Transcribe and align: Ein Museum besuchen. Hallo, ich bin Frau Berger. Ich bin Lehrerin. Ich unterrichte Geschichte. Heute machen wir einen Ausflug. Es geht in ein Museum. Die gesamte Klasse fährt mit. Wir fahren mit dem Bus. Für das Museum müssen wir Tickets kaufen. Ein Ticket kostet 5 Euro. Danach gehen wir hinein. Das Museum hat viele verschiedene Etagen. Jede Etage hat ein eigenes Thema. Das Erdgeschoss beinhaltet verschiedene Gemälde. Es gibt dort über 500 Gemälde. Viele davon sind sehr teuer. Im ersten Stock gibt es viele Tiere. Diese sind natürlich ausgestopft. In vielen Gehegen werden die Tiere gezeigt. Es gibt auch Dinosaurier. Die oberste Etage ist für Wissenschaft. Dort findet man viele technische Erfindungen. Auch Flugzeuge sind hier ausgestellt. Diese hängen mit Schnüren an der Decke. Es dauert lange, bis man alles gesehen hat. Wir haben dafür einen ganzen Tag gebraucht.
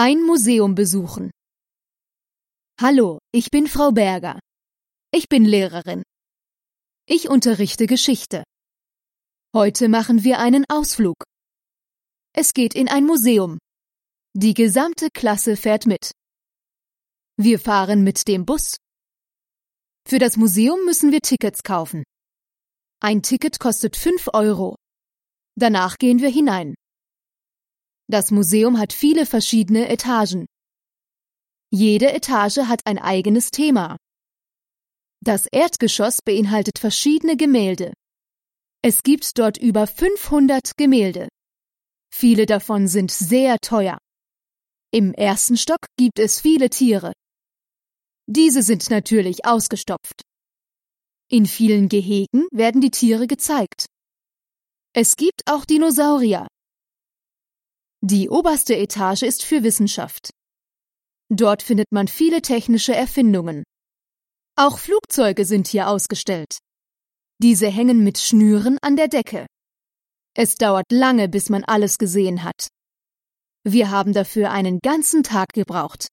Ein 0.00 0.22
Museum 0.22 0.76
besuchen. 0.76 1.32
Hallo, 2.80 3.18
ich 3.32 3.50
bin 3.50 3.66
Frau 3.66 3.90
Berger. 3.90 4.38
Ich 5.10 5.28
bin 5.28 5.44
Lehrerin. 5.44 6.04
Ich 7.08 7.28
unterrichte 7.28 7.88
Geschichte. 7.88 8.44
Heute 9.52 9.88
machen 9.88 10.22
wir 10.22 10.38
einen 10.38 10.64
Ausflug. 10.68 11.16
Es 12.32 12.54
geht 12.54 12.76
in 12.76 12.86
ein 12.86 13.06
Museum. 13.06 13.58
Die 14.36 14.54
gesamte 14.54 15.08
Klasse 15.12 15.56
fährt 15.56 15.86
mit. 15.86 16.12
Wir 17.36 17.58
fahren 17.58 18.04
mit 18.04 18.28
dem 18.28 18.46
Bus. 18.46 18.76
Für 20.06 20.20
das 20.20 20.36
Museum 20.36 20.84
müssen 20.84 21.10
wir 21.10 21.22
Tickets 21.22 21.64
kaufen. 21.64 22.04
Ein 23.00 23.24
Ticket 23.24 23.58
kostet 23.58 23.96
5 23.96 24.28
Euro. 24.32 24.76
Danach 25.56 25.98
gehen 25.98 26.20
wir 26.20 26.30
hinein. 26.30 26.76
Das 28.10 28.30
Museum 28.30 28.78
hat 28.78 28.94
viele 28.94 29.26
verschiedene 29.26 29.88
Etagen. 29.88 30.46
Jede 31.70 32.10
Etage 32.10 32.58
hat 32.66 32.80
ein 32.86 32.98
eigenes 32.98 33.50
Thema. 33.50 33.98
Das 35.22 35.46
Erdgeschoss 35.52 36.22
beinhaltet 36.24 36.78
verschiedene 36.78 37.36
Gemälde. 37.36 37.92
Es 38.82 39.02
gibt 39.02 39.38
dort 39.38 39.58
über 39.58 39.86
500 39.86 40.76
Gemälde. 40.78 41.28
Viele 42.10 42.46
davon 42.46 42.88
sind 42.88 43.10
sehr 43.10 43.58
teuer. 43.58 43.98
Im 44.90 45.12
ersten 45.12 45.58
Stock 45.58 45.84
gibt 45.98 46.18
es 46.18 46.40
viele 46.40 46.70
Tiere. 46.70 47.12
Diese 48.26 48.62
sind 48.62 48.88
natürlich 48.88 49.44
ausgestopft. 49.44 50.22
In 51.30 51.44
vielen 51.44 51.90
Gehegen 51.90 52.46
werden 52.52 52.80
die 52.80 52.90
Tiere 52.90 53.26
gezeigt. 53.26 53.84
Es 54.94 55.16
gibt 55.16 55.42
auch 55.44 55.66
Dinosaurier. 55.66 56.46
Die 58.00 58.28
oberste 58.28 58.76
Etage 58.76 59.22
ist 59.22 59.42
für 59.42 59.64
Wissenschaft. 59.64 60.30
Dort 61.30 61.62
findet 61.62 61.90
man 61.90 62.06
viele 62.06 62.42
technische 62.42 62.94
Erfindungen. 62.94 63.64
Auch 64.56 64.78
Flugzeuge 64.78 65.44
sind 65.44 65.66
hier 65.66 65.88
ausgestellt. 65.88 66.58
Diese 67.42 67.68
hängen 67.68 68.04
mit 68.04 68.18
Schnüren 68.18 68.78
an 68.82 68.96
der 68.96 69.08
Decke. 69.08 69.46
Es 70.34 70.54
dauert 70.54 70.90
lange, 70.92 71.28
bis 71.28 71.48
man 71.48 71.64
alles 71.64 71.98
gesehen 71.98 72.44
hat. 72.44 72.68
Wir 73.64 73.90
haben 73.90 74.12
dafür 74.12 74.52
einen 74.52 74.78
ganzen 74.78 75.24
Tag 75.24 75.48
gebraucht. 75.52 76.06